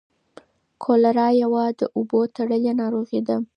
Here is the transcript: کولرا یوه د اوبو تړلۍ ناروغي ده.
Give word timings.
کولرا 0.83 1.27
یوه 1.43 1.63
د 1.79 1.81
اوبو 1.97 2.19
تړلۍ 2.35 2.71
ناروغي 2.81 3.21
ده. 3.27 3.37